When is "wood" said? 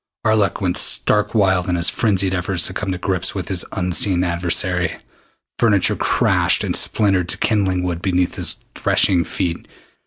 7.83-8.01